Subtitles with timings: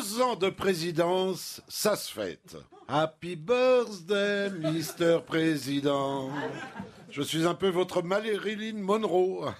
[0.00, 2.56] deux ans de présidence, ça se fête.
[2.88, 5.20] Happy birthday, Mr.
[5.26, 6.30] Président.
[7.10, 9.52] Je suis un peu votre Marilyn Monroe.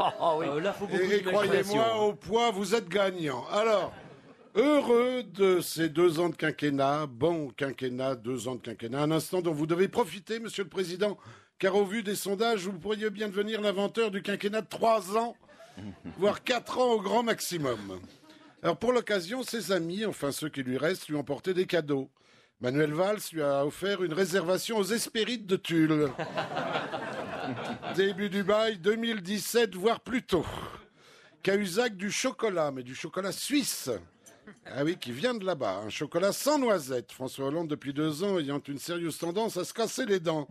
[0.00, 1.32] Euh, là, faut beaucoup Et d'imagination.
[1.32, 3.44] croyez-moi, au poids, vous êtes gagnant.
[3.52, 3.92] Alors,
[4.56, 9.42] heureux de ces deux ans de quinquennat, bon quinquennat, deux ans de quinquennat, un instant
[9.42, 11.16] dont vous devez profiter, Monsieur le Président,
[11.60, 15.36] car au vu des sondages, vous pourriez bien devenir l'inventeur du quinquennat de trois ans,
[16.18, 18.00] voire quatre ans au grand maximum.
[18.64, 22.08] Alors, pour l'occasion, ses amis, enfin ceux qui lui restent, lui ont porté des cadeaux.
[22.62, 26.10] Manuel Valls lui a offert une réservation aux Hespérides de Tulle.
[27.94, 30.46] Début du bail 2017, voire plus tôt.
[31.42, 33.90] Cahuzac du chocolat, mais du chocolat suisse.
[34.64, 35.82] Ah oui, qui vient de là-bas.
[35.84, 37.12] Un chocolat sans noisettes.
[37.12, 40.48] François Hollande, depuis deux ans, ayant une sérieuse tendance à se casser les dents.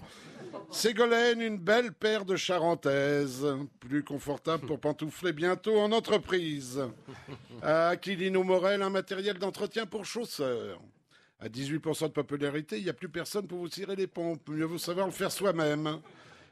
[0.72, 3.48] Ségolène, une belle paire de charentaises.
[3.80, 6.82] Plus confortable pour pantoufler bientôt en entreprise.
[7.62, 10.82] À Aquilino Morel, un matériel d'entretien pour chausseurs.
[11.40, 14.50] À 18% de popularité, il n'y a plus personne pour vous tirer les pompes.
[14.50, 16.02] Mieux vaut savoir le faire soi-même.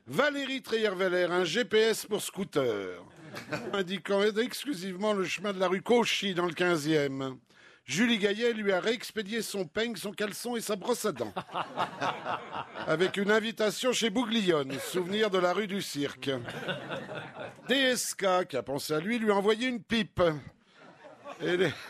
[0.07, 3.03] Valérie Treyer-Veller, un GPS pour scooter,
[3.73, 7.37] indiquant exclusivement le chemin de la rue Cauchy dans le 15e.
[7.85, 11.33] Julie Gaillet lui a réexpédié son peigne, son caleçon et sa brosse à dents.
[12.87, 16.31] Avec une invitation chez Bouglione, souvenir de la rue du Cirque.
[17.67, 20.21] DSK, qui a pensé à lui, lui a envoyé une pipe.
[21.41, 21.73] Et les...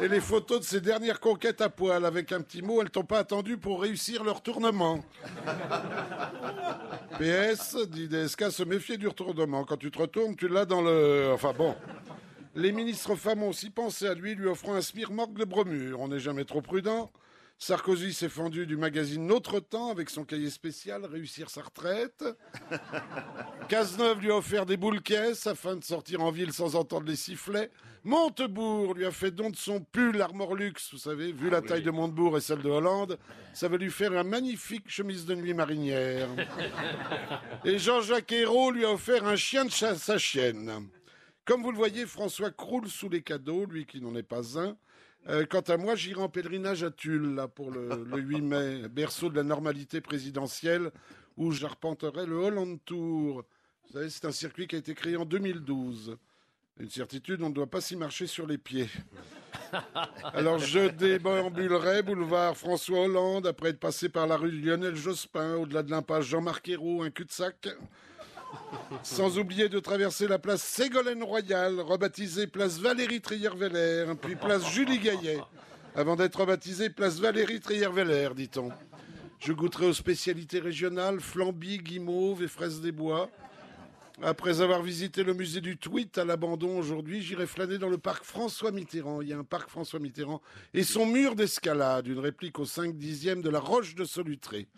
[0.00, 3.04] Et les photos de ses dernières conquêtes à poil avec un petit mot, elles t'ont
[3.04, 5.04] pas attendu pour réussir le retournement.
[7.18, 9.64] PS, dit DSK, se méfier du retournement.
[9.64, 11.30] Quand tu te retournes, tu l'as dans le...
[11.34, 11.76] Enfin bon.
[12.56, 16.00] Les ministres femmes ont aussi pensé à lui, lui offrant un smirmorgue de bromure.
[16.00, 17.12] On n'est jamais trop prudent.
[17.58, 22.24] Sarkozy s'est fendu du magazine Notre Temps avec son cahier spécial Réussir sa retraite.
[23.68, 27.16] Cazeneuve lui a offert des boules caisses afin de sortir en ville sans entendre les
[27.16, 27.70] sifflets.
[28.02, 31.82] Montebourg lui a fait don de son pull Armor Luxe, vous savez, vu la taille
[31.82, 33.18] de Montebourg et celle de Hollande,
[33.52, 36.28] ça va lui faire un magnifique chemise de nuit marinière.
[37.66, 40.88] Et Jean-Jacques Ayrault lui a offert un chien de chasse à chienne.
[41.50, 44.76] Comme vous le voyez, François croule sous les cadeaux, lui qui n'en est pas un.
[45.28, 48.88] Euh, quant à moi, j'irai en pèlerinage à Tulle, là, pour le, le 8 mai,
[48.88, 50.92] berceau de la normalité présidentielle,
[51.36, 53.42] où j'arpenterai le Holland Tour.
[53.82, 56.16] Vous savez, c'est un circuit qui a été créé en 2012.
[56.78, 58.88] Une certitude, on ne doit pas s'y marcher sur les pieds.
[60.22, 65.82] Alors je déambulerai boulevard François Hollande, après être passé par la rue Lionel Jospin, au-delà
[65.82, 67.66] de l'impasse Jean-Marc Ayrault, un cul-de-sac.
[69.02, 74.98] Sans oublier de traverser la place Ségolène Royal, rebaptisée place Valérie Trier-Veller, puis place Julie
[74.98, 75.40] Gaillet,
[75.94, 78.70] avant d'être rebaptisée place Valérie Trier-Veller, dit-on.
[79.38, 83.30] Je goûterai aux spécialités régionales, flambis, guimauve et fraises des bois.
[84.22, 88.22] Après avoir visité le musée du tweet à l'abandon aujourd'hui, j'irai flâner dans le parc
[88.22, 89.22] François Mitterrand.
[89.22, 90.42] Il y a un parc François Mitterrand
[90.74, 94.68] et son mur d'escalade, une réplique au 5 dixième de la Roche de Solutré.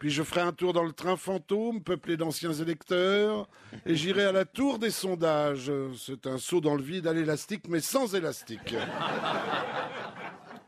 [0.00, 3.46] Puis je ferai un tour dans le train fantôme, peuplé d'anciens électeurs,
[3.84, 5.70] et j'irai à la tour des sondages.
[5.98, 8.74] C'est un saut dans le vide à l'élastique, mais sans élastique.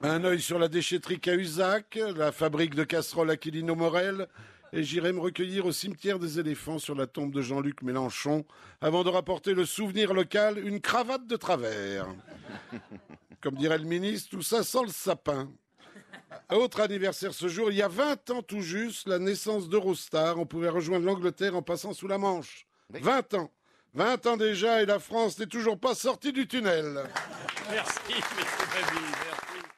[0.02, 4.28] Un œil sur la déchetterie Cahuzac, la fabrique de casseroles Aquilino Morel,
[4.74, 8.44] et j'irai me recueillir au cimetière des éléphants sur la tombe de Jean-Luc Mélenchon,
[8.82, 12.06] avant de rapporter le souvenir local, une cravate de travers.
[13.40, 15.50] Comme dirait le ministre, tout ça sans le sapin.
[16.52, 20.38] Autre anniversaire ce jour, il y a 20 ans tout juste, la naissance d'Eurostar.
[20.38, 22.66] On pouvait rejoindre l'Angleterre en passant sous la Manche.
[22.90, 23.50] 20 ans.
[23.94, 27.04] 20 ans déjà et la France n'est toujours pas sortie du tunnel.
[27.70, 29.51] Merci, monsieur Mabille, merci.